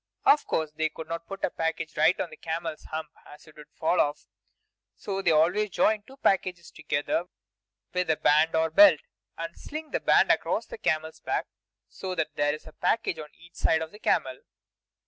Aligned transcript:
Of 0.25 0.47
course 0.47 0.71
they 0.71 0.89
could 0.89 1.07
not 1.07 1.27
put 1.27 1.43
a 1.43 1.51
package 1.51 1.95
right 1.95 2.19
on 2.19 2.33
a 2.33 2.35
camel's 2.35 2.85
hump, 2.85 3.09
as 3.23 3.45
it 3.45 3.55
would 3.55 3.69
fall 3.75 4.01
off; 4.01 4.25
so 4.95 5.21
they 5.21 5.29
always 5.29 5.69
join 5.69 6.01
two 6.01 6.17
packages 6.17 6.71
together 6.71 7.25
with 7.93 8.09
a 8.09 8.17
band 8.17 8.55
or 8.55 8.71
belt, 8.71 9.01
and 9.37 9.55
sling 9.55 9.91
the 9.91 9.99
band 9.99 10.31
across 10.31 10.65
the 10.65 10.79
camel's 10.79 11.19
back, 11.19 11.45
so 11.87 12.15
that 12.15 12.33
there 12.33 12.55
is 12.55 12.65
a 12.65 12.73
package 12.73 13.19
on 13.19 13.29
each 13.35 13.53
side 13.53 13.83
of 13.83 13.91
the 13.91 13.99
camel. 13.99 14.39